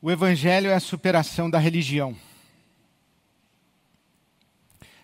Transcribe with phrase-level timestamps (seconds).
[0.00, 2.16] O Evangelho é a superação da religião.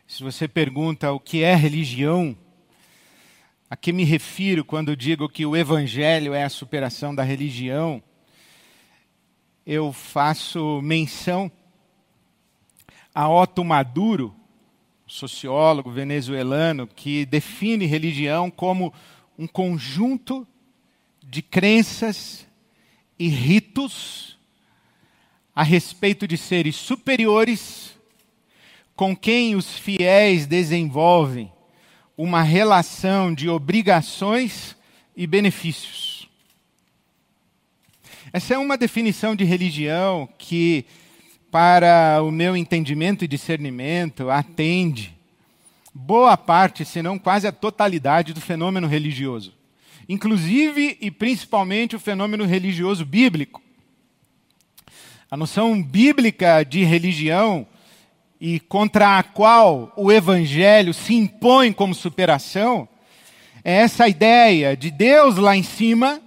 [0.06, 2.38] Se você pergunta o que é religião,
[3.68, 8.00] a que me refiro quando digo que o Evangelho é a superação da religião,
[9.66, 11.50] eu faço menção
[13.12, 14.32] a Otto Maduro,
[15.08, 18.94] sociólogo venezuelano, que define religião como
[19.36, 20.46] um conjunto
[21.20, 22.46] de crenças
[23.18, 24.33] e ritos
[25.54, 27.94] a respeito de seres superiores
[28.96, 31.52] com quem os fiéis desenvolvem
[32.16, 34.76] uma relação de obrigações
[35.16, 36.28] e benefícios.
[38.32, 40.84] Essa é uma definição de religião que,
[41.50, 45.14] para o meu entendimento e discernimento, atende
[45.92, 49.54] boa parte, se não quase a totalidade, do fenômeno religioso.
[50.08, 53.63] Inclusive e principalmente o fenômeno religioso bíblico.
[55.34, 57.66] A noção bíblica de religião
[58.40, 62.88] e contra a qual o evangelho se impõe como superação
[63.64, 66.20] é essa ideia de Deus lá em cima,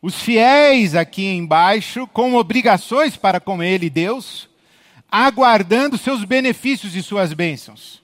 [0.00, 4.48] os fiéis aqui embaixo com obrigações para com ele, Deus,
[5.10, 8.00] aguardando seus benefícios e suas bênçãos.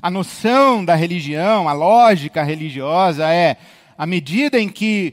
[0.00, 3.58] A noção da religião, a lógica religiosa é
[3.98, 5.12] à medida em que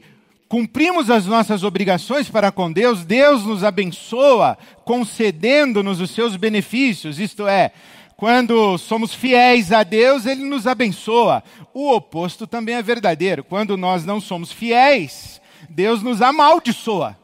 [0.52, 7.48] cumprimos as nossas obrigações para com Deus, Deus nos abençoa, concedendo-nos os seus benefícios, isto
[7.48, 7.72] é,
[8.18, 11.42] quando somos fiéis a Deus, Ele nos abençoa.
[11.72, 13.42] O oposto também é verdadeiro.
[13.42, 17.16] Quando nós não somos fiéis, Deus nos amaldiçoa.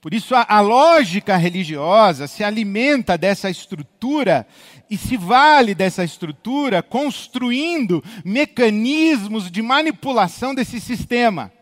[0.00, 4.46] Por isso, a, a lógica religiosa se alimenta dessa estrutura
[4.88, 11.52] e se vale dessa estrutura construindo mecanismos de manipulação desse sistema.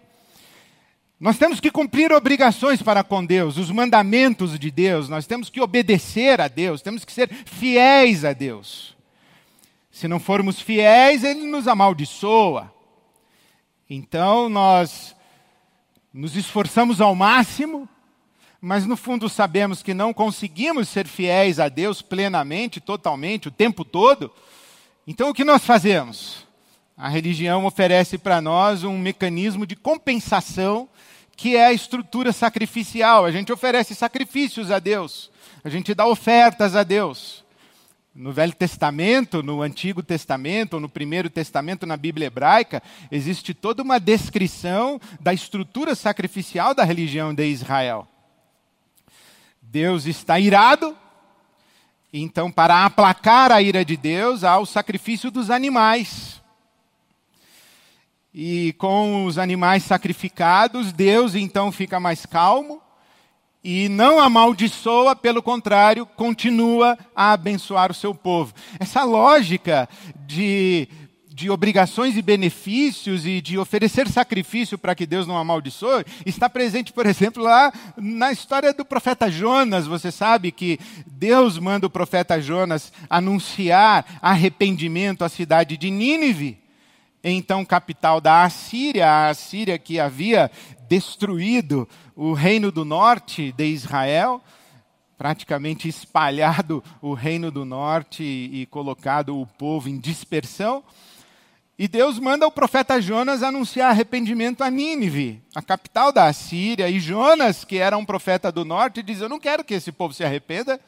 [1.19, 5.62] Nós temos que cumprir obrigações para com Deus, os mandamentos de Deus, nós temos que
[5.62, 8.95] obedecer a Deus, temos que ser fiéis a Deus.
[9.91, 12.71] Se não formos fiéis, Ele nos amaldiçoa.
[13.88, 15.16] Então nós
[16.12, 17.88] nos esforçamos ao máximo,
[18.60, 23.87] mas no fundo sabemos que não conseguimos ser fiéis a Deus plenamente, totalmente, o tempo
[23.87, 24.31] todo.
[25.06, 26.44] Então o que nós fazemos?
[26.94, 30.88] A religião oferece para nós um mecanismo de compensação
[31.37, 33.25] que é a estrutura sacrificial.
[33.25, 35.31] A gente oferece sacrifícios a Deus,
[35.63, 37.45] a gente dá ofertas a Deus.
[38.15, 44.01] No Velho Testamento, no Antigo Testamento, no Primeiro Testamento, na Bíblia hebraica, existe toda uma
[44.01, 48.09] descrição da estrutura sacrificial da religião de Israel.
[49.61, 50.97] Deus está irado,
[52.11, 56.41] então, para aplacar a ira de Deus, há o sacrifício dos animais
[58.39, 62.83] e com os animais sacrificados, Deus então fica mais calmo
[63.65, 68.53] e não amaldiçoa, pelo contrário, continua a abençoar o seu povo.
[68.79, 69.89] Essa lógica
[70.27, 70.87] de,
[71.27, 76.93] de obrigações e benefícios e de oferecer sacrifício para que Deus não amaldiçoe está presente,
[76.93, 79.87] por exemplo, lá na história do profeta Jonas.
[79.87, 86.66] Você sabe que Deus manda o profeta Jonas anunciar arrependimento à cidade de Nínive
[87.31, 90.50] então capital da Assíria, a Assíria que havia
[90.88, 94.41] destruído o reino do norte de Israel,
[95.19, 100.84] praticamente espalhado o reino do norte e colocado o povo em dispersão.
[101.78, 106.88] E Deus manda o profeta Jonas anunciar arrependimento a Nínive, a capital da Assíria.
[106.88, 110.14] E Jonas, que era um profeta do norte, diz: Eu não quero que esse povo
[110.14, 110.81] se arrependa,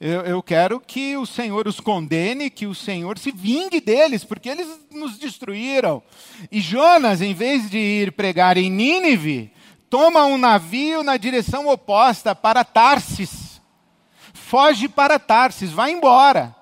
[0.00, 4.48] eu, eu, quero que o Senhor os condene, que o Senhor se vingue deles, porque
[4.48, 6.02] eles nos destruíram.
[6.50, 9.52] E Jonas, em vez de ir pregar em Nínive,
[9.88, 13.62] toma um navio na direção oposta para Tarsis.
[14.32, 16.54] Foge para Tarsis, vai embora.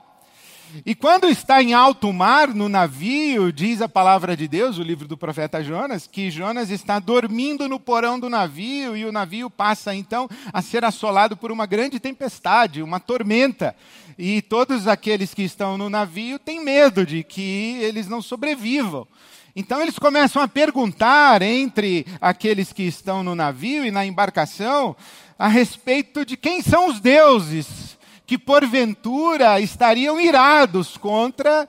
[0.87, 5.07] E quando está em alto mar, no navio, diz a palavra de Deus, o livro
[5.07, 9.95] do profeta Jonas, que Jonas está dormindo no porão do navio e o navio passa
[9.95, 13.77] então a ser assolado por uma grande tempestade, uma tormenta.
[14.19, 19.07] E todos aqueles que estão no navio têm medo de que eles não sobrevivam.
[19.55, 24.97] Então eles começam a perguntar entre aqueles que estão no navio e na embarcação
[25.39, 27.92] a respeito de quem são os deuses
[28.33, 31.69] que porventura estariam irados contra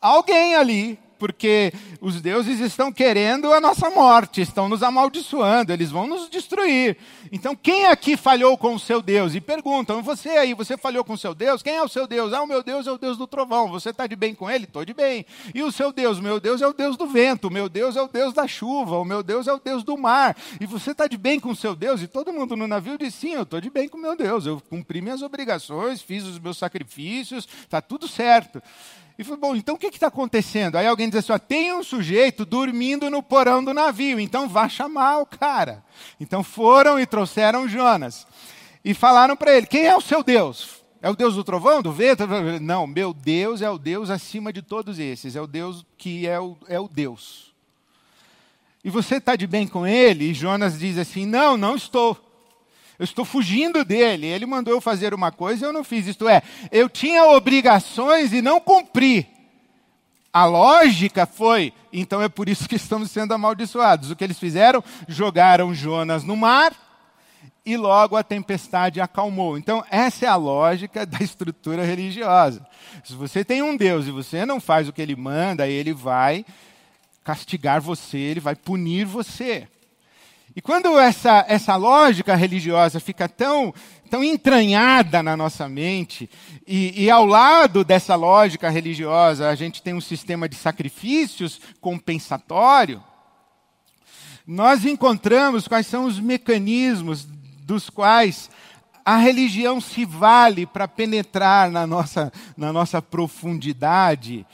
[0.00, 6.06] alguém ali, porque os deuses estão querendo a nossa morte, estão nos amaldiçoando, eles vão
[6.06, 6.96] nos destruir.
[7.32, 9.34] Então, quem aqui falhou com o seu Deus?
[9.34, 11.62] E perguntam, você aí, você falhou com o seu Deus?
[11.62, 12.32] Quem é o seu Deus?
[12.32, 13.68] Ah, o meu Deus é o Deus do trovão.
[13.68, 14.64] Você está de bem com ele?
[14.64, 15.26] Estou de bem.
[15.54, 16.20] E o seu Deus?
[16.20, 18.98] Meu Deus é o Deus do vento, o meu Deus é o Deus da chuva,
[18.98, 20.36] o meu Deus é o Deus do mar.
[20.60, 22.02] E você está de bem com o seu Deus?
[22.02, 24.46] E todo mundo no navio diz, sim, eu estou de bem com meu Deus.
[24.46, 28.62] Eu cumpri minhas obrigações, fiz os meus sacrifícios, está tudo certo.
[29.18, 30.76] E falou, bom, então o que está acontecendo?
[30.76, 35.18] Aí alguém diz assim, tem um sujeito dormindo no porão do navio, então vá chamar
[35.18, 35.84] o cara.
[36.20, 38.24] Então foram e trouxeram Jonas.
[38.84, 40.84] E falaram para ele, quem é o seu Deus?
[41.02, 42.26] É o Deus do trovão, do vento?
[42.60, 46.38] Não, meu Deus é o Deus acima de todos esses, é o Deus que é
[46.38, 47.52] o, é o Deus.
[48.84, 50.30] E você está de bem com ele?
[50.30, 52.16] E Jonas diz assim, não, não estou.
[52.98, 54.26] Eu estou fugindo dele.
[54.26, 56.06] Ele mandou eu fazer uma coisa e eu não fiz.
[56.06, 56.42] Isto é,
[56.72, 59.26] eu tinha obrigações e não cumpri.
[60.32, 64.10] A lógica foi, então é por isso que estamos sendo amaldiçoados.
[64.10, 64.84] O que eles fizeram?
[65.06, 66.72] Jogaram Jonas no mar
[67.64, 69.58] e logo a tempestade acalmou.
[69.58, 72.66] Então, essa é a lógica da estrutura religiosa.
[73.04, 76.44] Se você tem um Deus e você não faz o que ele manda, ele vai
[77.22, 79.68] castigar você, ele vai punir você.
[80.58, 83.72] E quando essa, essa lógica religiosa fica tão,
[84.10, 86.28] tão entranhada na nossa mente,
[86.66, 93.00] e, e ao lado dessa lógica religiosa a gente tem um sistema de sacrifícios compensatório,
[94.44, 98.50] nós encontramos quais são os mecanismos dos quais
[99.04, 104.44] a religião se vale para penetrar na nossa, na nossa profundidade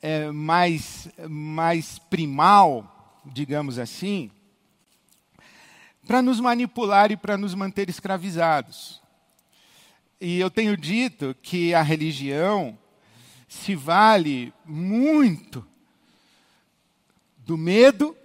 [0.00, 4.30] é, mais, mais primal, digamos assim
[6.06, 9.02] para nos manipular e para nos manter escravizados.
[10.20, 12.78] E eu tenho dito que a religião
[13.48, 15.66] se vale muito
[17.38, 18.16] do medo,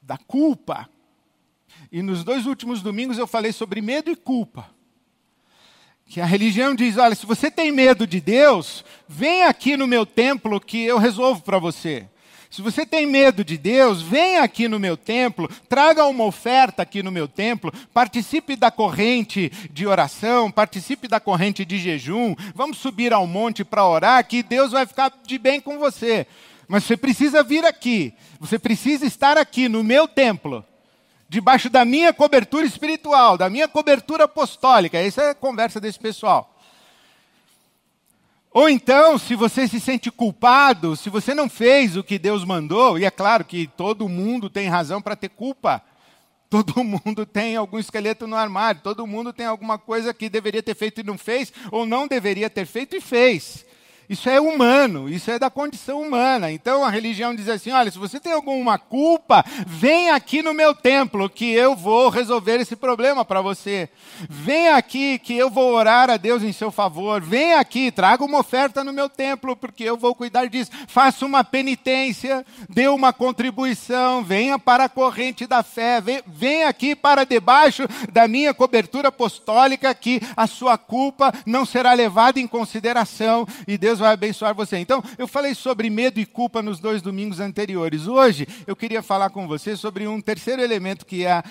[0.00, 0.88] da culpa.
[1.90, 4.70] E nos dois últimos domingos eu falei sobre medo e culpa.
[6.06, 10.04] Que a religião diz: olha, se você tem medo de Deus, vem aqui no meu
[10.04, 12.08] templo que eu resolvo para você.
[12.50, 17.02] Se você tem medo de Deus, venha aqui no meu templo, traga uma oferta aqui
[17.02, 23.12] no meu templo, participe da corrente de oração, participe da corrente de jejum, vamos subir
[23.12, 26.26] ao monte para orar, que Deus vai ficar de bem com você.
[26.68, 30.64] Mas você precisa vir aqui, você precisa estar aqui no meu templo,
[31.28, 34.98] debaixo da minha cobertura espiritual, da minha cobertura apostólica.
[34.98, 36.53] Essa é a conversa desse pessoal.
[38.54, 42.96] Ou então, se você se sente culpado, se você não fez o que Deus mandou,
[42.96, 45.82] e é claro que todo mundo tem razão para ter culpa.
[46.48, 50.76] Todo mundo tem algum esqueleto no armário, todo mundo tem alguma coisa que deveria ter
[50.76, 53.66] feito e não fez, ou não deveria ter feito e fez.
[54.08, 56.52] Isso é humano, isso é da condição humana.
[56.52, 60.74] Então a religião diz assim: olha, se você tem alguma culpa, vem aqui no meu
[60.74, 63.88] templo que eu vou resolver esse problema para você.
[64.28, 67.22] Vem aqui que eu vou orar a Deus em seu favor.
[67.22, 70.70] Vem aqui, traga uma oferta no meu templo porque eu vou cuidar disso.
[70.86, 76.94] Faça uma penitência, dê uma contribuição, venha para a corrente da fé, vem, vem aqui
[76.94, 83.46] para debaixo da minha cobertura apostólica que a sua culpa não será levada em consideração
[83.66, 84.78] e Deus Deus vai abençoar você.
[84.78, 88.08] Então, eu falei sobre medo e culpa nos dois domingos anteriores.
[88.08, 91.44] Hoje, eu queria falar com você sobre um terceiro elemento que a,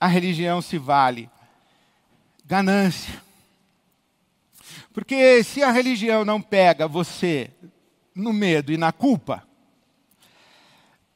[0.00, 1.30] a religião se vale:
[2.44, 3.22] ganância.
[4.92, 7.48] Porque se a religião não pega você
[8.12, 9.44] no medo e na culpa,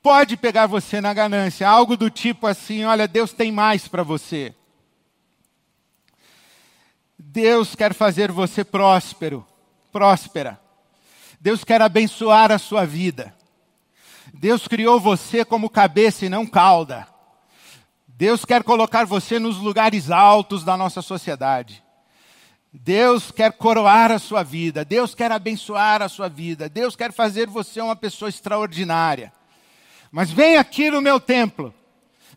[0.00, 4.54] pode pegar você na ganância, algo do tipo assim: olha, Deus tem mais para você.
[7.18, 9.44] Deus quer fazer você próspero
[9.92, 10.58] próspera.
[11.40, 13.34] Deus quer abençoar a sua vida.
[14.32, 17.06] Deus criou você como cabeça e não cauda.
[18.08, 21.82] Deus quer colocar você nos lugares altos da nossa sociedade.
[22.72, 24.84] Deus quer coroar a sua vida.
[24.84, 26.68] Deus quer abençoar a sua vida.
[26.68, 29.32] Deus quer fazer você uma pessoa extraordinária.
[30.10, 31.74] Mas vem aqui no meu templo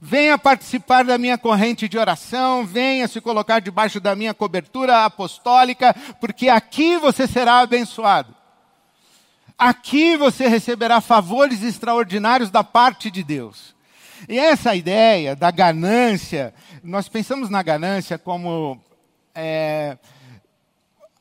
[0.01, 5.95] Venha participar da minha corrente de oração, venha se colocar debaixo da minha cobertura apostólica,
[6.19, 8.35] porque aqui você será abençoado.
[9.57, 13.73] Aqui você receberá favores extraordinários da parte de Deus.
[14.27, 18.81] E essa ideia da ganância, nós pensamos na ganância como
[19.33, 19.97] é,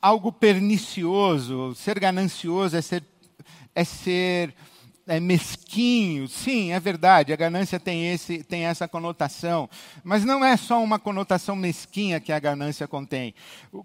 [0.02, 1.74] algo pernicioso.
[1.76, 3.04] Ser ganancioso é ser,
[3.74, 4.54] é ser
[5.06, 6.26] é, mesquinho.
[6.28, 9.68] Sim, é verdade, a ganância tem, esse, tem essa conotação.
[10.02, 13.34] Mas não é só uma conotação mesquinha que a ganância contém.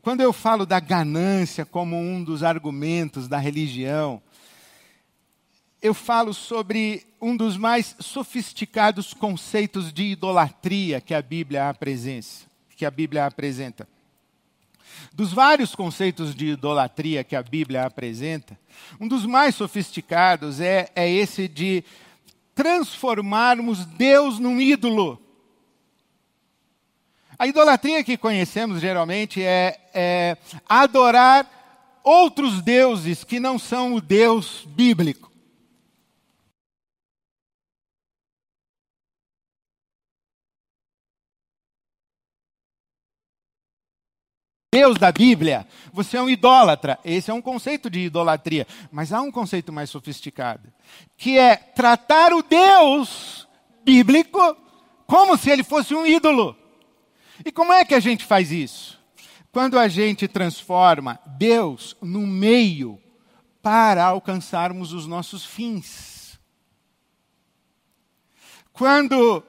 [0.01, 4.21] Quando eu falo da ganância como um dos argumentos da religião,
[5.81, 12.49] eu falo sobre um dos mais sofisticados conceitos de idolatria que a Bíblia apresenta.
[12.75, 13.87] Que a Bíblia apresenta.
[15.13, 18.57] Dos vários conceitos de idolatria que a Bíblia apresenta,
[18.99, 21.83] um dos mais sofisticados é, é esse de
[22.55, 25.21] transformarmos Deus num ídolo.
[27.37, 30.37] A idolatria que conhecemos geralmente é, é
[30.67, 31.49] adorar
[32.03, 35.28] outros deuses que não são o Deus bíblico.
[44.71, 46.99] Deus da Bíblia, você é um idólatra.
[47.03, 48.67] Esse é um conceito de idolatria.
[48.91, 50.71] Mas há um conceito mais sofisticado,
[51.17, 53.47] que é tratar o Deus
[53.83, 54.39] bíblico
[55.07, 56.55] como se ele fosse um ídolo.
[57.43, 58.99] E como é que a gente faz isso?
[59.51, 63.01] Quando a gente transforma Deus no meio
[63.63, 66.39] para alcançarmos os nossos fins.
[68.71, 69.43] Quando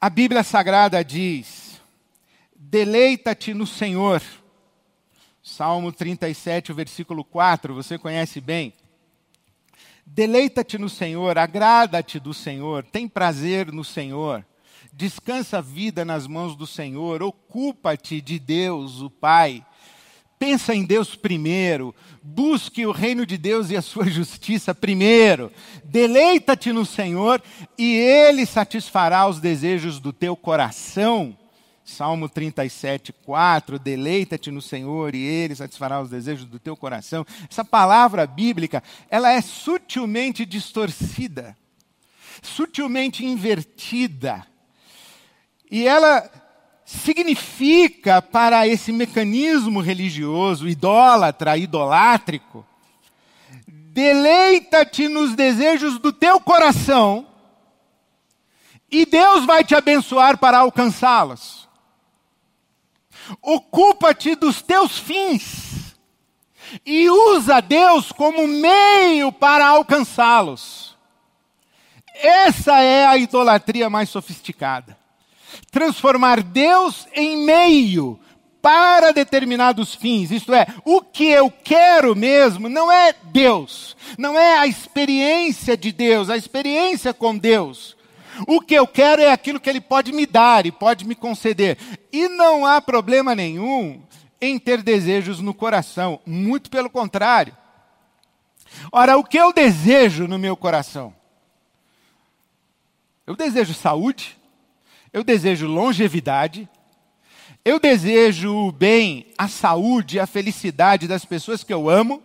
[0.00, 1.63] a Bíblia Sagrada diz
[2.74, 4.20] Deleita-te no Senhor.
[5.40, 8.72] Salmo 37, versículo 4, você conhece bem.
[10.04, 14.44] Deleita-te no Senhor, agrada-te do Senhor, tem prazer no Senhor,
[14.92, 19.64] descansa a vida nas mãos do Senhor, ocupa-te de Deus, o Pai.
[20.36, 25.52] Pensa em Deus primeiro, busque o reino de Deus e a sua justiça primeiro.
[25.84, 27.40] Deleita-te no Senhor
[27.78, 31.38] e Ele satisfará os desejos do teu coração.
[31.84, 37.26] Salmo 37, 4, deleita-te no Senhor e Ele satisfará os desejos do teu coração.
[37.50, 41.54] Essa palavra bíblica, ela é sutilmente distorcida,
[42.42, 44.46] sutilmente invertida.
[45.70, 46.30] E ela
[46.86, 52.64] significa para esse mecanismo religioso, idólatra, idolátrico,
[53.66, 57.26] deleita-te nos desejos do teu coração
[58.90, 61.63] e Deus vai te abençoar para alcançá-los.
[63.40, 65.96] Ocupa-te dos teus fins
[66.84, 70.96] e usa Deus como meio para alcançá-los.
[72.14, 74.96] Essa é a idolatria mais sofisticada.
[75.70, 78.18] Transformar Deus em meio
[78.62, 84.58] para determinados fins, isto é, o que eu quero mesmo não é Deus, não é
[84.58, 87.93] a experiência de Deus, a experiência com Deus.
[88.46, 91.78] O que eu quero é aquilo que Ele pode me dar e pode me conceder.
[92.12, 94.02] E não há problema nenhum
[94.40, 97.56] em ter desejos no coração, muito pelo contrário.
[98.90, 101.14] Ora, o que eu desejo no meu coração?
[103.26, 104.36] Eu desejo saúde,
[105.12, 106.68] eu desejo longevidade,
[107.64, 112.22] eu desejo o bem, a saúde, a felicidade das pessoas que eu amo,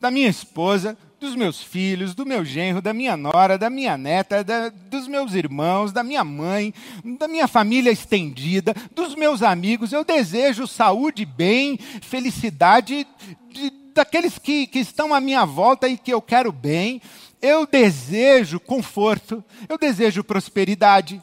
[0.00, 4.44] da minha esposa, dos meus filhos, do meu genro, da minha nora, da minha neta,
[4.44, 6.72] da, dos meus irmãos, da minha mãe,
[7.18, 9.92] da minha família estendida, dos meus amigos.
[9.92, 13.06] Eu desejo saúde, bem, felicidade
[13.50, 17.02] de, daqueles que, que estão à minha volta e que eu quero bem.
[17.42, 21.20] Eu desejo conforto, eu desejo prosperidade,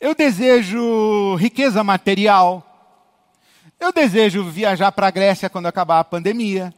[0.00, 2.62] eu desejo riqueza material,
[3.78, 6.72] eu desejo viajar para a Grécia quando acabar a pandemia.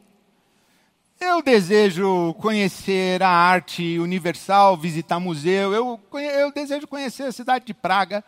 [1.20, 5.72] Eu desejo conhecer a arte universal, visitar museu.
[5.72, 8.24] Eu, eu desejo conhecer a cidade de Praga.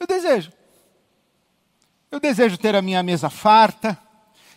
[0.00, 0.50] Eu desejo.
[2.10, 3.96] Eu desejo ter a minha mesa farta.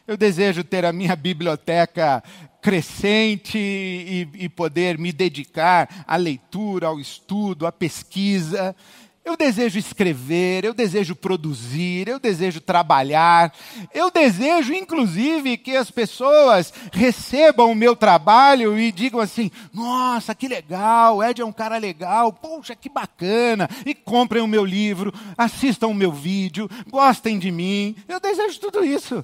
[0.08, 2.24] Eu desejo ter a minha biblioteca
[2.60, 8.76] crescente e, e poder me dedicar à leitura, ao estudo, à pesquisa.
[9.24, 13.54] Eu desejo escrever, eu desejo produzir, eu desejo trabalhar,
[13.94, 20.48] eu desejo, inclusive, que as pessoas recebam o meu trabalho e digam assim: nossa, que
[20.48, 25.90] legal, Ed é um cara legal, poxa, que bacana, e comprem o meu livro, assistam
[25.90, 27.96] o meu vídeo, gostem de mim.
[28.08, 29.24] Eu desejo tudo isso.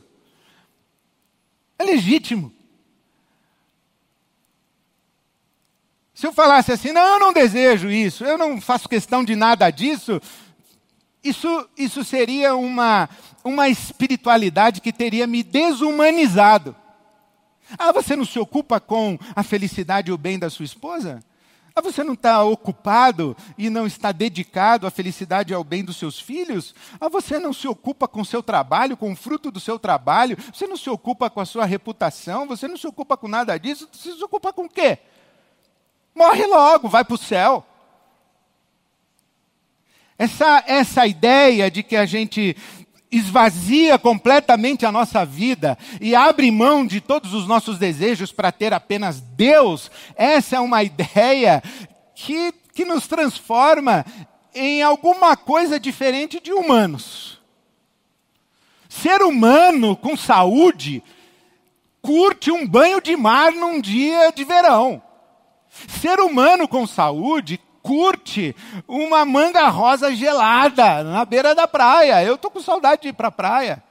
[1.80, 2.57] É legítimo.
[6.18, 9.70] Se eu falasse assim, não, eu não desejo isso, eu não faço questão de nada
[9.70, 10.20] disso,
[11.24, 13.08] isso, isso seria uma,
[13.44, 16.76] uma espiritualidade que teria me desumanizado.
[17.78, 21.24] Ah, você não se ocupa com a felicidade e o bem da sua esposa?
[21.76, 25.98] Ah, você não está ocupado e não está dedicado à felicidade e ao bem dos
[25.98, 26.74] seus filhos?
[27.00, 30.36] Ah, você não se ocupa com o seu trabalho, com o fruto do seu trabalho?
[30.52, 32.48] Você não se ocupa com a sua reputação?
[32.48, 33.88] Você não se ocupa com nada disso?
[33.92, 34.98] Você se ocupa com o quê?
[36.18, 37.64] Morre logo, vai para o céu.
[40.18, 42.58] Essa, essa ideia de que a gente
[43.12, 48.74] esvazia completamente a nossa vida e abre mão de todos os nossos desejos para ter
[48.74, 51.62] apenas Deus, essa é uma ideia
[52.16, 54.04] que, que nos transforma
[54.56, 57.40] em alguma coisa diferente de humanos.
[58.90, 61.04] Ser humano com saúde
[62.02, 65.04] curte um banho de mar num dia de verão.
[65.88, 68.56] Ser humano com saúde curte
[68.88, 72.24] uma manga rosa gelada na beira da praia.
[72.24, 73.84] Eu tô com saudade de ir para a praia.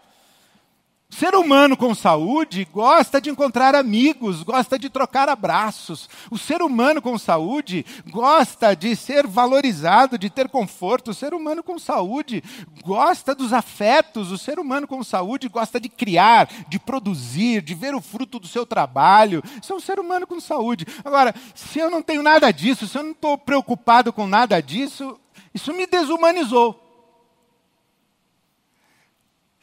[1.19, 6.11] Ser humano com saúde gosta de encontrar amigos, gosta de trocar abraços.
[6.31, 11.13] O ser humano com saúde gosta de ser valorizado, de ter conforto.
[11.13, 12.45] O ser humano com saúde
[12.85, 14.31] gosta dos afetos.
[14.31, 18.47] O ser humano com saúde gosta de criar, de produzir, de ver o fruto do
[18.47, 19.43] seu trabalho.
[19.63, 20.87] Isso é um ser humano com saúde.
[21.03, 25.19] Agora, se eu não tenho nada disso, se eu não estou preocupado com nada disso,
[25.55, 26.86] isso me desumanizou.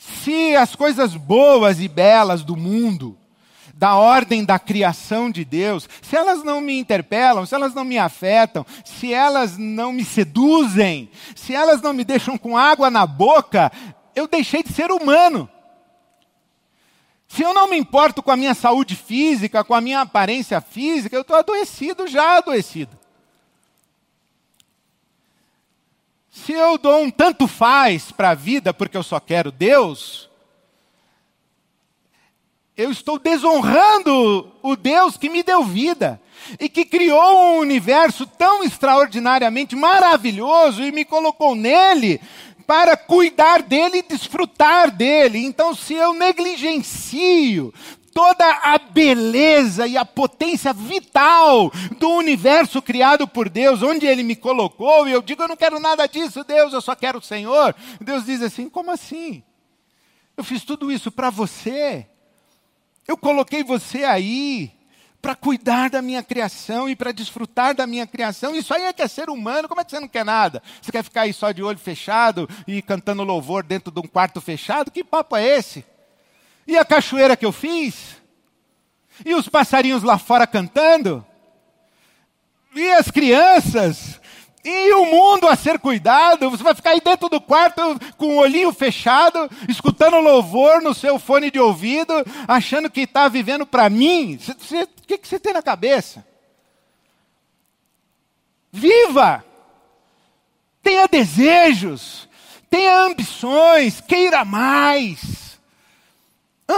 [0.05, 3.17] Se as coisas boas e belas do mundo,
[3.73, 7.97] da ordem da criação de Deus, se elas não me interpelam, se elas não me
[7.97, 13.71] afetam, se elas não me seduzem, se elas não me deixam com água na boca,
[14.13, 15.49] eu deixei de ser humano.
[17.27, 21.15] Se eu não me importo com a minha saúde física, com a minha aparência física,
[21.15, 23.02] eu estou adoecido, já adoecido.
[26.33, 30.27] Se eu dou um tanto faz para a vida porque eu só quero Deus,
[32.75, 36.19] eu estou desonrando o Deus que me deu vida
[36.59, 42.19] e que criou um universo tão extraordinariamente maravilhoso e me colocou nele
[42.65, 45.37] para cuidar dele e desfrutar dele.
[45.37, 47.71] Então, se eu negligencio
[48.13, 54.35] toda a beleza e a potência vital do universo criado por Deus, onde Ele me
[54.35, 57.75] colocou, e eu digo, eu não quero nada disso, Deus, eu só quero o Senhor.
[57.99, 59.43] Deus diz assim: como assim?
[60.35, 62.07] Eu fiz tudo isso para você.
[63.07, 64.71] Eu coloquei você aí
[65.21, 68.55] para cuidar da minha criação e para desfrutar da minha criação.
[68.55, 69.69] Isso aí é que é ser humano.
[69.69, 70.61] Como é que você não quer nada?
[70.81, 74.41] Você quer ficar aí só de olho fechado e cantando louvor dentro de um quarto
[74.41, 74.91] fechado?
[74.91, 75.85] Que papo é esse?
[76.67, 78.17] E a cachoeira que eu fiz?
[79.25, 81.25] E os passarinhos lá fora cantando?
[82.75, 84.19] E as crianças?
[84.63, 86.49] E o mundo a ser cuidado?
[86.49, 87.81] Você vai ficar aí dentro do quarto
[88.17, 92.13] com o olhinho fechado, escutando louvor no seu fone de ouvido,
[92.47, 94.39] achando que está vivendo para mim?
[94.39, 96.25] O que, que você tem na cabeça?
[98.71, 99.43] Viva!
[100.81, 102.27] Tenha desejos,
[102.69, 105.42] tenha ambições, queira mais.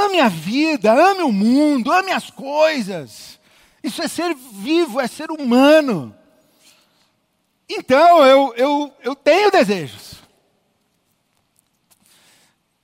[0.03, 3.39] Ame a vida, ame o mundo, ame as coisas.
[3.84, 6.15] Isso é ser vivo, é ser humano.
[7.69, 10.15] Então, eu, eu, eu tenho desejos.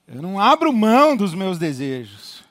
[0.06, 2.42] Eu não abro mão dos meus desejos.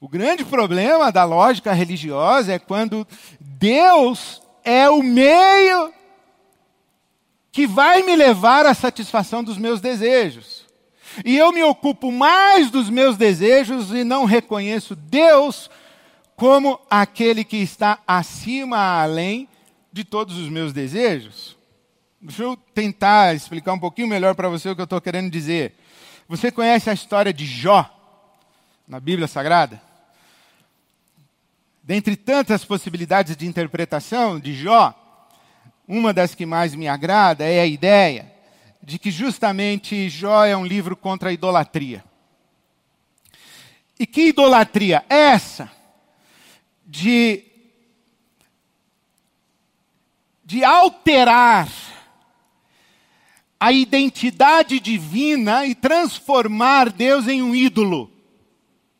[0.00, 3.06] O grande problema da lógica religiosa é quando
[3.40, 5.92] Deus é o meio
[7.50, 10.57] que vai me levar à satisfação dos meus desejos.
[11.24, 15.70] E eu me ocupo mais dos meus desejos e não reconheço Deus
[16.36, 19.48] como aquele que está acima, além
[19.92, 21.56] de todos os meus desejos.
[22.20, 25.74] Deixa eu tentar explicar um pouquinho melhor para você o que eu estou querendo dizer.
[26.28, 27.88] Você conhece a história de Jó
[28.86, 29.80] na Bíblia Sagrada?
[31.82, 34.94] Dentre tantas possibilidades de interpretação de Jó,
[35.86, 38.37] uma das que mais me agrada é a ideia
[38.88, 42.02] de que justamente Jó é um livro contra a idolatria.
[44.00, 45.04] E que idolatria?
[45.10, 45.70] Essa
[46.86, 47.44] de
[50.42, 51.68] de alterar
[53.60, 58.10] a identidade divina e transformar Deus em um ídolo,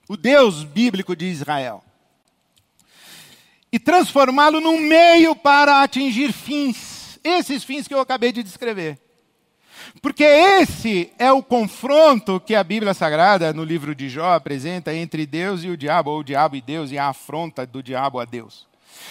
[0.06, 1.82] o Deus bíblico de Israel.
[3.72, 9.07] E transformá-lo num meio para atingir fins, esses fins que eu acabei de descrever.
[10.00, 15.26] Porque esse é o confronto que a Bíblia Sagrada, no livro de Jó, apresenta entre
[15.26, 18.24] Deus e o diabo, ou o diabo e Deus, e a afronta do diabo a
[18.24, 18.66] Deus.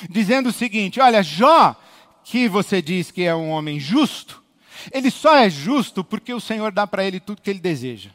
[0.09, 1.75] Dizendo o seguinte: olha, Jó,
[2.23, 4.43] que você diz que é um homem justo,
[4.91, 8.11] ele só é justo porque o Senhor dá para ele tudo que ele deseja.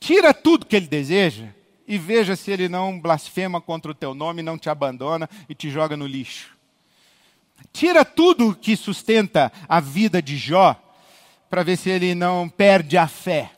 [0.00, 1.46] Tira tudo que ele deseja
[1.86, 5.70] e veja se ele não blasfema contra o teu nome, não te abandona e te
[5.70, 6.56] joga no lixo.
[7.72, 10.76] Tira tudo que sustenta a vida de Jó
[11.52, 13.50] para ver se ele não perde a fé.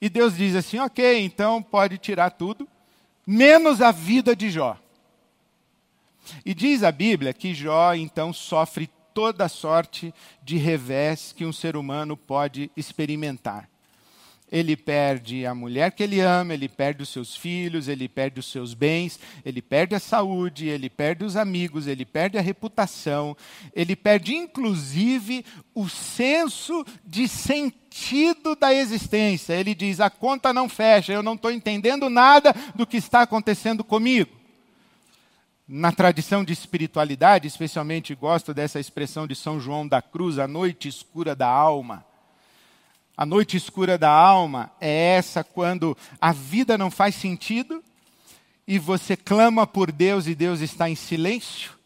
[0.00, 2.66] E Deus diz assim: ok, então pode tirar tudo,
[3.24, 4.76] menos a vida de Jó.
[6.44, 11.76] E diz a Bíblia que Jó então sofre toda sorte de revés que um ser
[11.76, 13.68] humano pode experimentar
[14.50, 18.46] ele perde a mulher que ele ama, ele perde os seus filhos, ele perde os
[18.46, 23.36] seus bens, ele perde a saúde, ele perde os amigos, ele perde a reputação,
[23.74, 29.54] ele perde inclusive o senso de sentido da existência.
[29.54, 33.82] Ele diz: a conta não fecha, eu não estou entendendo nada do que está acontecendo
[33.82, 34.30] comigo.
[35.66, 40.86] Na tradição de espiritualidade, especialmente gosto dessa expressão de São João da Cruz, a noite
[40.86, 42.04] escura da alma
[43.16, 47.82] a noite escura da alma é essa quando a vida não faz sentido
[48.68, 51.76] e você clama por Deus e Deus está em silêncio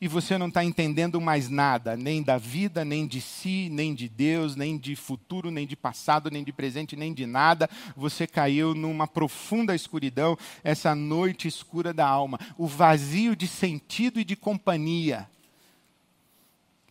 [0.00, 4.08] e você não está entendendo mais nada, nem da vida, nem de si, nem de
[4.08, 7.68] Deus, nem de futuro, nem de passado, nem de presente, nem de nada.
[7.94, 14.24] Você caiu numa profunda escuridão, essa noite escura da alma, o vazio de sentido e
[14.24, 15.28] de companhia.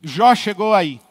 [0.03, 1.01] Jó chegou aí.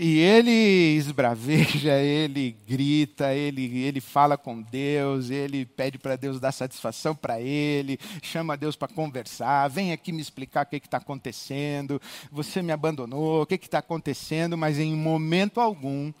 [0.00, 0.52] E ele
[0.96, 7.40] esbraveja, ele grita, ele, ele fala com Deus, ele pede para Deus dar satisfação para
[7.40, 12.70] ele, chama Deus para conversar, vem aqui me explicar o que está acontecendo, você me
[12.70, 16.12] abandonou, o que está acontecendo, mas em momento algum,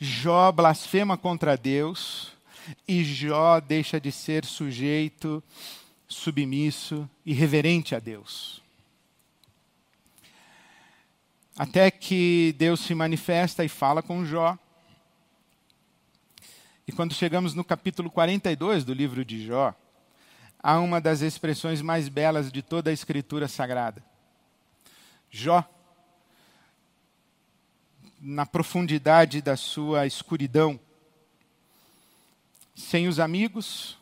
[0.00, 2.32] Jó blasfema contra Deus
[2.88, 5.40] e Jó deixa de ser sujeito,
[6.08, 8.61] submisso e reverente a Deus.
[11.56, 14.56] Até que Deus se manifesta e fala com Jó.
[16.86, 19.74] E quando chegamos no capítulo 42 do livro de Jó,
[20.62, 24.02] há uma das expressões mais belas de toda a Escritura Sagrada.
[25.30, 25.62] Jó,
[28.18, 30.80] na profundidade da sua escuridão,
[32.74, 33.98] sem os amigos,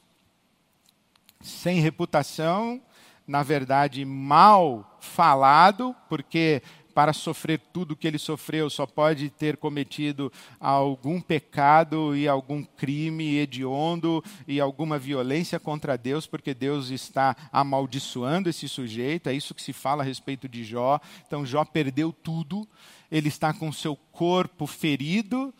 [1.40, 2.80] sem reputação,
[3.26, 6.62] na verdade, mal falado, porque
[6.94, 13.36] para sofrer tudo que ele sofreu, só pode ter cometido algum pecado e algum crime
[13.36, 19.28] hediondo e alguma violência contra Deus, porque Deus está amaldiçoando esse sujeito.
[19.28, 21.00] É isso que se fala a respeito de Jó.
[21.26, 22.68] Então, Jó perdeu tudo,
[23.10, 25.54] ele está com seu corpo ferido.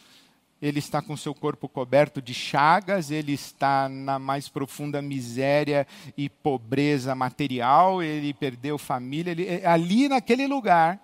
[0.63, 6.29] Ele está com seu corpo coberto de chagas, ele está na mais profunda miséria e
[6.29, 9.31] pobreza material, ele perdeu família.
[9.31, 11.01] Ele, ali naquele lugar,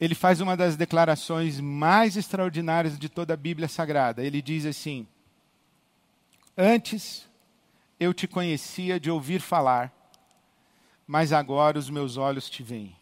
[0.00, 4.24] ele faz uma das declarações mais extraordinárias de toda a Bíblia Sagrada.
[4.24, 5.06] Ele diz assim:
[6.56, 7.28] Antes
[7.98, 9.92] eu te conhecia de ouvir falar,
[11.06, 12.96] mas agora os meus olhos te veem.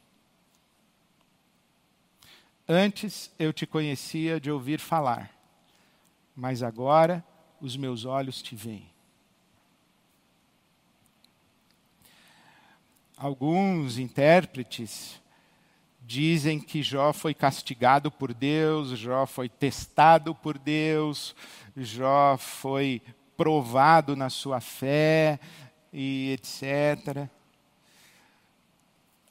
[2.66, 5.30] Antes eu te conhecia de ouvir falar,
[6.34, 7.24] mas agora
[7.61, 8.90] os meus olhos te veem.
[13.16, 15.20] Alguns intérpretes
[16.09, 21.37] dizem que Jó foi castigado por Deus, Jó foi testado por Deus,
[21.77, 23.03] Jó foi
[23.37, 25.38] provado na sua fé
[25.92, 27.29] e etc.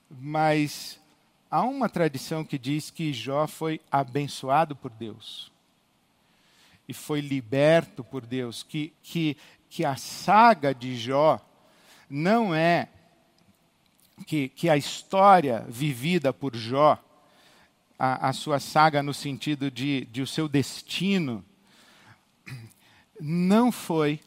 [0.08, 1.00] Mas
[1.50, 5.52] há uma tradição que diz que Jó foi abençoado por Deus
[6.88, 9.36] e foi liberto por Deus, que, que,
[9.68, 11.42] que a saga de Jó
[12.08, 12.88] não é
[14.26, 16.98] que, que a história vivida por Jó,
[17.98, 21.44] a, a sua saga no sentido de, de o seu destino,
[23.20, 24.20] não foi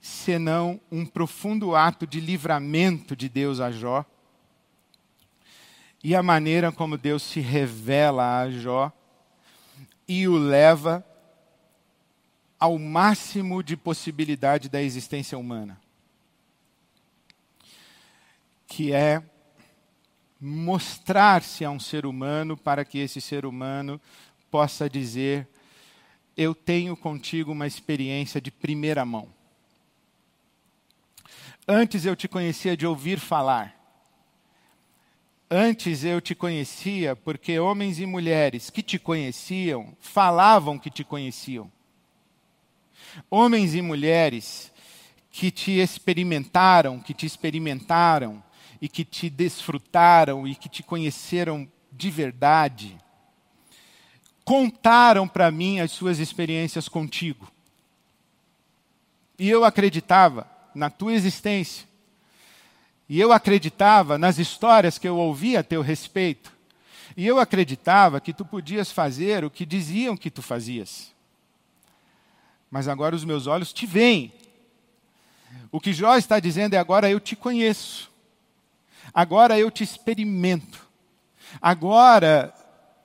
[0.00, 4.04] senão um profundo ato de livramento de Deus a Jó,
[6.02, 8.90] e a maneira como Deus se revela a Jó
[10.08, 11.06] e o leva
[12.58, 15.81] ao máximo de possibilidade da existência humana
[18.74, 19.22] que é
[20.40, 24.00] mostrar-se a um ser humano para que esse ser humano
[24.50, 25.46] possa dizer:
[26.34, 29.28] Eu tenho contigo uma experiência de primeira mão.
[31.68, 33.78] Antes eu te conhecia de ouvir falar.
[35.50, 41.70] Antes eu te conhecia porque homens e mulheres que te conheciam falavam que te conheciam.
[43.30, 44.72] Homens e mulheres
[45.30, 48.42] que te experimentaram, que te experimentaram,
[48.82, 52.98] e que te desfrutaram e que te conheceram de verdade,
[54.44, 57.46] contaram para mim as suas experiências contigo.
[59.38, 61.86] E eu acreditava na tua existência.
[63.08, 66.52] E eu acreditava nas histórias que eu ouvia a teu respeito.
[67.16, 71.12] E eu acreditava que tu podias fazer o que diziam que tu fazias.
[72.68, 74.32] Mas agora os meus olhos te veem.
[75.70, 78.11] O que Jó está dizendo é agora eu te conheço.
[79.14, 80.88] Agora eu te experimento.
[81.60, 82.54] Agora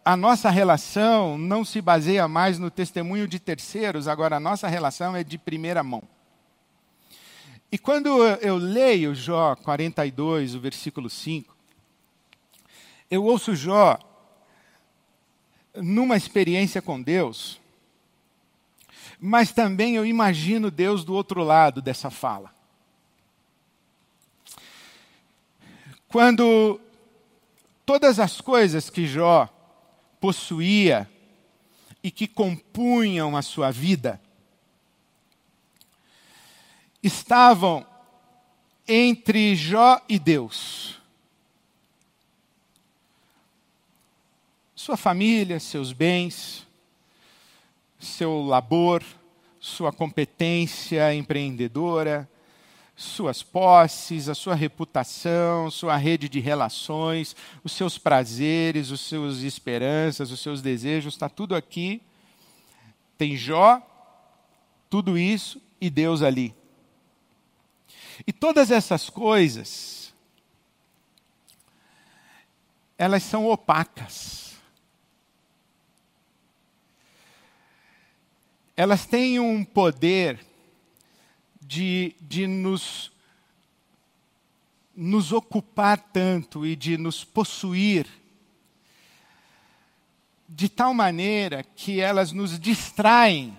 [0.05, 5.13] a nossa relação não se baseia mais no testemunho de terceiros, agora a nossa relação
[5.15, 6.01] é de primeira mão.
[7.69, 11.53] E quando eu leio Jó 42, o versículo 5,
[13.11, 13.99] eu ouço Jó
[15.75, 17.59] numa experiência com Deus,
[19.19, 22.56] mas também eu imagino Deus do outro lado dessa fala.
[26.07, 26.79] Quando
[27.85, 29.49] todas as coisas que Jó
[30.19, 31.09] possuía
[32.03, 34.21] e que compunham a sua vida
[37.03, 37.85] estavam
[38.87, 40.99] entre Jó e Deus.
[44.75, 46.65] Sua família, seus bens,
[47.99, 49.03] seu labor,
[49.59, 52.29] sua competência empreendedora,
[52.97, 60.31] suas posses, a sua reputação, sua rede de relações, os seus prazeres, os seus esperanças,
[60.31, 62.01] os seus desejos, está tudo aqui.
[63.15, 63.79] Tem Jó,
[64.89, 66.55] tudo isso e Deus ali.
[68.25, 70.11] E todas essas coisas,
[72.97, 74.55] elas são opacas.
[78.75, 80.43] Elas têm um poder
[81.67, 83.11] de, de nos,
[84.95, 88.07] nos ocupar tanto e de nos possuir
[90.47, 93.55] de tal maneira que elas nos distraem.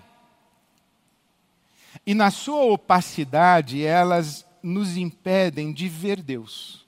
[2.03, 6.83] E na sua opacidade, elas nos impedem de ver Deus.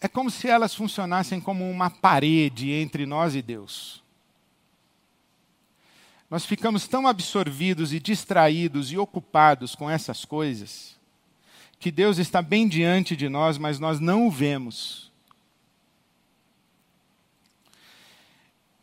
[0.00, 4.01] É como se elas funcionassem como uma parede entre nós e Deus.
[6.32, 10.98] Nós ficamos tão absorvidos e distraídos e ocupados com essas coisas,
[11.78, 15.12] que Deus está bem diante de nós, mas nós não o vemos.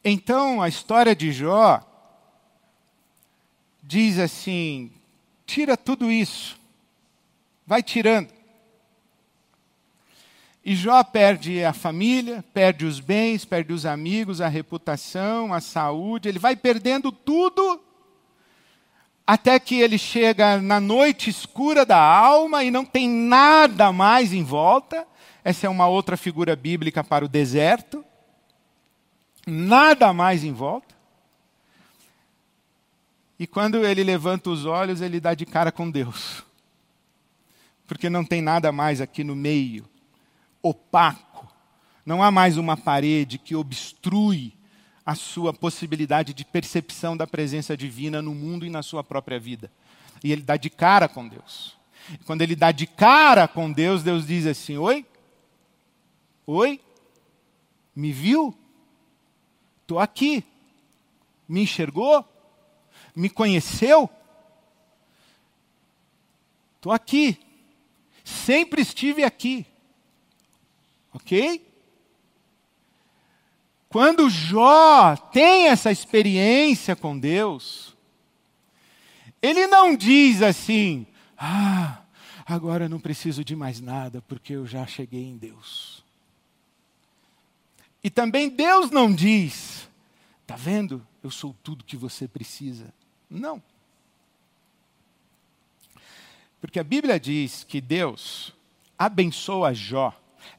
[0.03, 1.81] Então, a história de Jó
[3.81, 4.91] diz assim:
[5.43, 6.55] tira tudo isso,
[7.65, 8.31] vai tirando.
[10.63, 16.27] E Jó perde a família, perde os bens, perde os amigos, a reputação, a saúde,
[16.27, 17.81] ele vai perdendo tudo,
[19.25, 24.43] até que ele chega na noite escura da alma e não tem nada mais em
[24.43, 25.07] volta.
[25.43, 28.03] Essa é uma outra figura bíblica para o deserto.
[29.47, 30.93] Nada mais em volta.
[33.39, 36.43] E quando ele levanta os olhos, ele dá de cara com Deus.
[37.87, 39.88] Porque não tem nada mais aqui no meio
[40.61, 41.47] opaco.
[42.05, 44.53] Não há mais uma parede que obstrui
[45.05, 49.71] a sua possibilidade de percepção da presença divina no mundo e na sua própria vida.
[50.23, 51.77] E ele dá de cara com Deus.
[52.25, 55.05] quando ele dá de cara com Deus, Deus diz assim: Oi?
[56.45, 56.79] Oi?
[57.95, 58.55] Me viu?
[59.81, 60.43] Estou aqui.
[61.47, 62.23] Me enxergou?
[63.15, 64.09] Me conheceu?
[66.75, 67.37] Estou aqui.
[68.23, 69.65] Sempre estive aqui.
[71.21, 71.65] Ok?
[73.89, 77.97] Quando Jó tem essa experiência com Deus,
[79.41, 82.03] ele não diz assim: ah,
[82.45, 86.03] agora não preciso de mais nada porque eu já cheguei em Deus.
[88.03, 89.89] E também Deus não diz:
[90.45, 91.05] tá vendo?
[91.23, 92.93] Eu sou tudo que você precisa.
[93.27, 93.61] Não.
[96.61, 98.53] Porque a Bíblia diz que Deus
[98.97, 100.13] abençoa Jó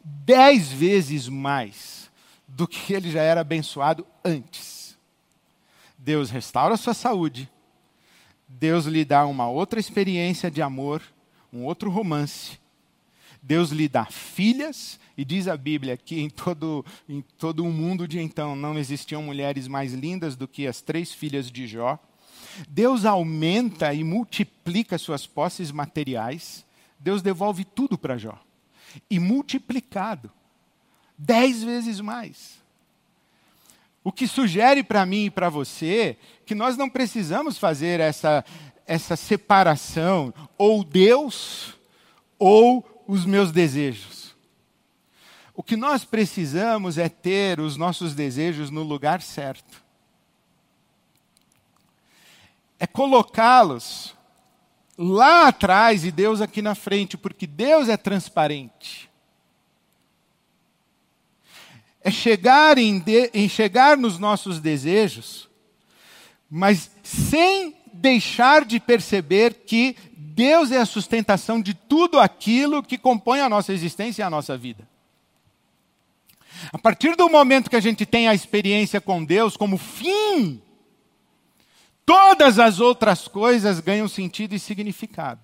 [0.05, 2.11] dez vezes mais
[2.47, 4.99] do que ele já era abençoado antes.
[5.97, 7.49] Deus restaura a sua saúde,
[8.49, 11.03] Deus lhe dá uma outra experiência de amor,
[11.53, 12.59] um outro romance.
[13.43, 18.09] Deus lhe dá filhas, e diz a Bíblia que em todo, em todo o mundo
[18.09, 21.99] de então não existiam mulheres mais lindas do que as três filhas de Jó.
[22.69, 26.65] Deus aumenta e multiplica suas posses materiais.
[26.99, 28.39] Deus devolve tudo para Jó
[29.09, 30.31] e multiplicado
[31.17, 32.59] dez vezes mais.
[34.03, 38.45] O que sugere para mim e para você que nós não precisamos fazer essa,
[38.87, 41.75] essa separação, ou Deus
[42.39, 44.35] ou os meus desejos.
[45.55, 49.83] O que nós precisamos é ter os nossos desejos no lugar certo.
[52.79, 54.17] É colocá-los
[55.03, 59.09] lá atrás e Deus aqui na frente, porque Deus é transparente.
[62.03, 65.49] É chegar, em, de, em chegar nos nossos desejos,
[66.51, 73.41] mas sem deixar de perceber que Deus é a sustentação de tudo aquilo que compõe
[73.41, 74.87] a nossa existência e a nossa vida.
[76.71, 80.61] A partir do momento que a gente tem a experiência com Deus como fim,
[82.11, 85.41] todas as outras coisas ganham sentido e significado.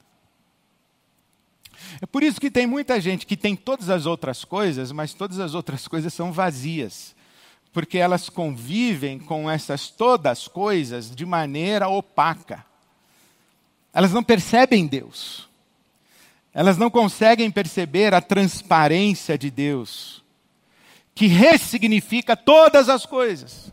[2.03, 5.39] É por isso que tem muita gente que tem todas as outras coisas, mas todas
[5.39, 7.15] as outras coisas são vazias.
[7.73, 12.67] Porque elas convivem com essas todas coisas de maneira opaca.
[13.95, 15.49] Elas não percebem Deus.
[16.53, 20.21] Elas não conseguem perceber a transparência de Deus,
[21.15, 23.73] que ressignifica todas as coisas.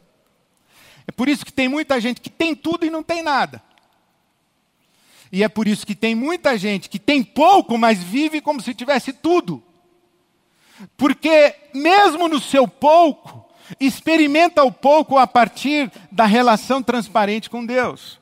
[1.07, 3.61] É por isso que tem muita gente que tem tudo e não tem nada.
[5.31, 8.73] E é por isso que tem muita gente que tem pouco, mas vive como se
[8.73, 9.63] tivesse tudo.
[10.95, 13.43] Porque, mesmo no seu pouco,
[13.79, 18.19] experimenta o pouco a partir da relação transparente com Deus.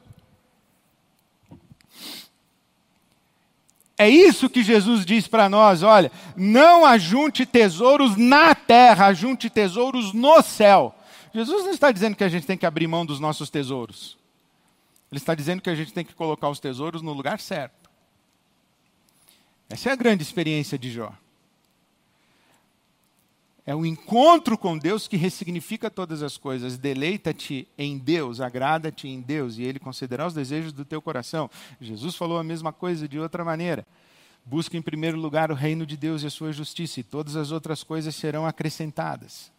[3.98, 10.12] É isso que Jesus diz para nós: olha, não ajunte tesouros na terra, ajunte tesouros
[10.14, 10.96] no céu.
[11.34, 14.18] Jesus não está dizendo que a gente tem que abrir mão dos nossos tesouros.
[15.12, 17.90] Ele está dizendo que a gente tem que colocar os tesouros no lugar certo.
[19.70, 21.14] Essa é a grande experiência de Jó.
[23.66, 26.78] É o encontro com Deus que ressignifica todas as coisas.
[26.78, 31.50] Deleita-te em Deus, agrada-te em Deus, e Ele concederá os desejos do teu coração.
[31.80, 33.86] Jesus falou a mesma coisa de outra maneira.
[34.44, 37.52] Busca em primeiro lugar o reino de Deus e a sua justiça, e todas as
[37.52, 39.52] outras coisas serão acrescentadas.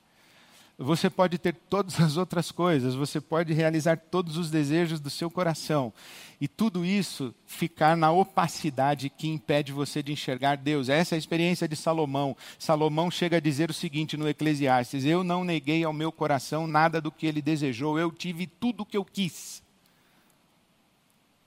[0.82, 5.30] Você pode ter todas as outras coisas, você pode realizar todos os desejos do seu
[5.30, 5.92] coração,
[6.40, 10.88] e tudo isso ficar na opacidade que impede você de enxergar Deus.
[10.88, 12.36] Essa é a experiência de Salomão.
[12.58, 17.00] Salomão chega a dizer o seguinte no Eclesiastes: Eu não neguei ao meu coração nada
[17.00, 19.62] do que ele desejou, eu tive tudo o que eu quis.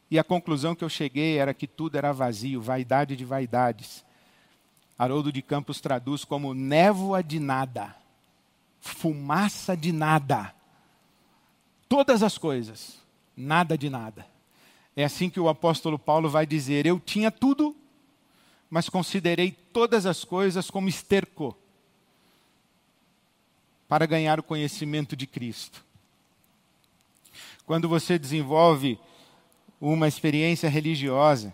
[0.10, 4.06] E a conclusão que eu cheguei era que tudo era vazio, vaidade de vaidades.
[4.98, 8.05] Haroldo de Campos traduz como névoa de nada
[8.89, 10.54] fumaça de nada.
[11.89, 13.00] Todas as coisas,
[13.36, 14.28] nada de nada.
[14.95, 17.76] É assim que o apóstolo Paulo vai dizer: Eu tinha tudo,
[18.69, 21.58] mas considerei todas as coisas como esterco
[23.88, 25.84] para ganhar o conhecimento de Cristo.
[27.65, 29.00] Quando você desenvolve
[29.82, 31.54] uma experiência religiosa,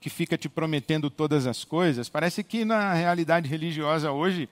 [0.00, 4.48] que fica te prometendo todas as coisas, parece que na realidade religiosa hoje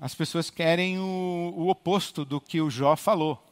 [0.00, 3.42] as pessoas querem o, o oposto do que o Jó falou.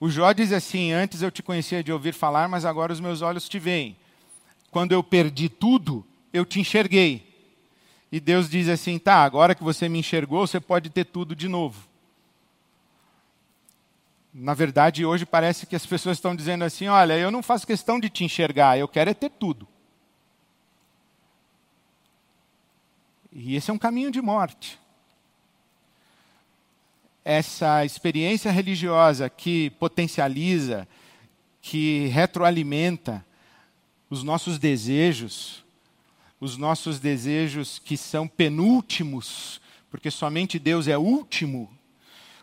[0.00, 3.22] O Jó diz assim: Antes eu te conhecia de ouvir falar, mas agora os meus
[3.22, 3.96] olhos te veem.
[4.70, 7.30] Quando eu perdi tudo, eu te enxerguei.
[8.10, 11.48] E Deus diz assim: Tá, agora que você me enxergou, você pode ter tudo de
[11.48, 11.88] novo.
[14.34, 18.00] Na verdade, hoje parece que as pessoas estão dizendo assim: Olha, eu não faço questão
[18.00, 19.68] de te enxergar, eu quero é ter tudo.
[23.30, 24.81] E esse é um caminho de morte
[27.24, 30.88] essa experiência religiosa que potencializa,
[31.60, 33.24] que retroalimenta
[34.10, 35.64] os nossos desejos,
[36.40, 41.70] os nossos desejos que são penúltimos, porque somente Deus é último,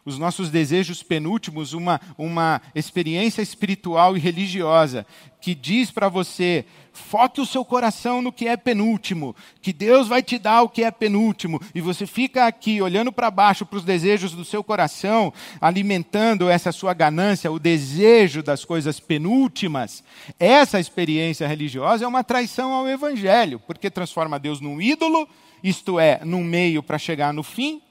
[0.10, 5.06] os nossos desejos penúltimos, uma, uma experiência espiritual e religiosa
[5.41, 10.22] que diz para você: foque o seu coração no que é penúltimo, que Deus vai
[10.22, 13.86] te dar o que é penúltimo, e você fica aqui olhando para baixo para os
[13.86, 20.04] desejos do seu coração, alimentando essa sua ganância, o desejo das coisas penúltimas.
[20.39, 25.28] Essa experiência religiosa é uma traição ao Evangelho, porque transforma Deus num ídolo,
[25.63, 27.82] isto é, num meio para chegar no fim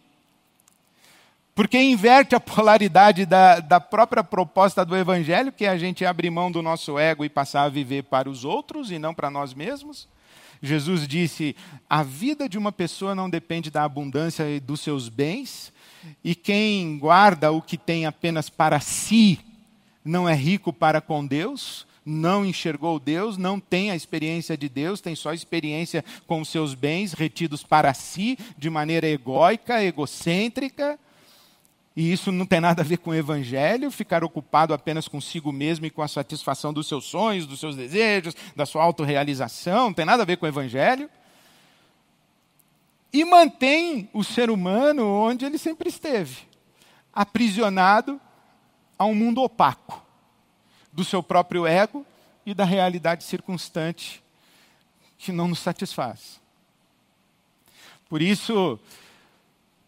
[1.58, 6.30] porque inverte a polaridade da, da própria proposta do Evangelho, que é a gente abrir
[6.30, 9.52] mão do nosso ego e passar a viver para os outros e não para nós
[9.52, 10.06] mesmos.
[10.62, 11.56] Jesus disse:
[11.90, 15.72] a vida de uma pessoa não depende da abundância dos seus bens,
[16.22, 19.40] e quem guarda o que tem apenas para si
[20.04, 25.00] não é rico para com Deus, não enxergou Deus, não tem a experiência de Deus,
[25.00, 30.96] tem só experiência com os seus bens retidos para si, de maneira egóica, egocêntrica.
[31.98, 35.84] E isso não tem nada a ver com o evangelho, ficar ocupado apenas consigo mesmo
[35.84, 40.04] e com a satisfação dos seus sonhos, dos seus desejos, da sua autorrealização, não tem
[40.04, 41.10] nada a ver com o evangelho.
[43.12, 46.46] E mantém o ser humano onde ele sempre esteve,
[47.12, 48.20] aprisionado
[48.96, 50.00] a um mundo opaco
[50.92, 52.06] do seu próprio ego
[52.46, 54.22] e da realidade circunstante
[55.18, 56.40] que não nos satisfaz.
[58.08, 58.78] Por isso,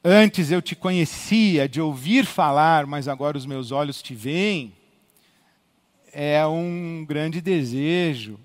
[0.03, 4.75] Antes eu te conhecia de ouvir falar, mas agora os meus olhos te veem.
[6.13, 8.41] é um grande desejo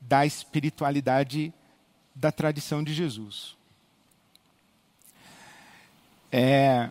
[0.00, 1.52] da espiritualidade
[2.14, 3.56] da tradição de Jesus.
[6.32, 6.90] É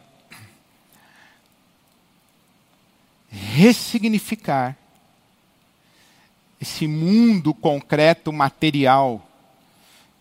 [3.29, 4.75] ressignificar
[6.59, 9.28] esse mundo concreto material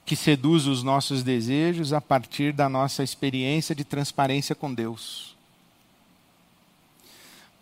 [0.09, 5.37] que seduz os nossos desejos a partir da nossa experiência de transparência com Deus.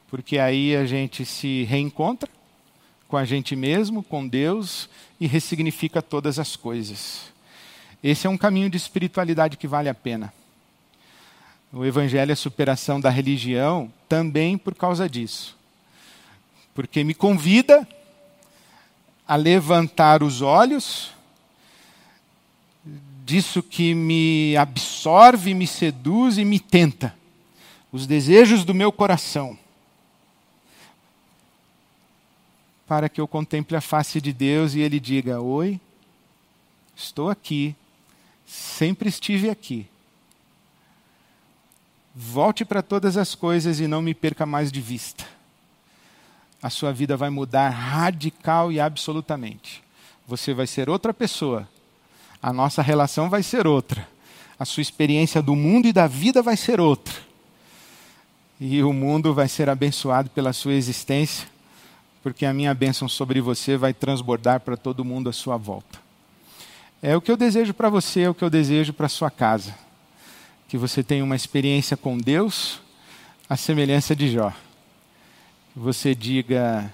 [0.08, 2.30] Porque aí a gente se reencontra
[3.08, 4.88] com a gente mesmo, com Deus
[5.18, 7.32] e ressignifica todas as coisas.
[8.00, 10.32] Esse é um caminho de espiritualidade que vale a pena.
[11.72, 15.56] O Evangelho é a superação da religião também por causa disso.
[16.76, 17.86] Porque me convida
[19.26, 21.15] a levantar os olhos
[23.26, 27.14] disso que me absorve, me seduz e me tenta,
[27.90, 29.58] os desejos do meu coração,
[32.86, 35.80] para que eu contemple a face de Deus e Ele diga: Oi,
[36.94, 37.74] estou aqui,
[38.46, 39.88] sempre estive aqui.
[42.14, 45.26] Volte para todas as coisas e não me perca mais de vista.
[46.62, 49.82] A sua vida vai mudar radical e absolutamente.
[50.26, 51.68] Você vai ser outra pessoa
[52.42, 54.06] a nossa relação vai ser outra.
[54.58, 57.14] A sua experiência do mundo e da vida vai ser outra.
[58.58, 61.46] E o mundo vai ser abençoado pela sua existência,
[62.22, 65.98] porque a minha bênção sobre você vai transbordar para todo mundo à sua volta.
[67.02, 69.74] É o que eu desejo para você, é o que eu desejo para sua casa.
[70.68, 72.80] Que você tenha uma experiência com Deus,
[73.48, 74.50] à semelhança de Jó.
[75.72, 76.92] Que você diga: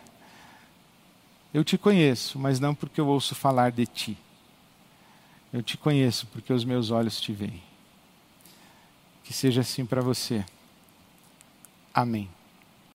[1.54, 4.18] Eu te conheço, mas não porque eu ouço falar de ti
[5.52, 7.62] eu te conheço porque os meus olhos te veem.
[9.22, 10.44] Que seja assim para você.
[11.92, 12.28] Amém.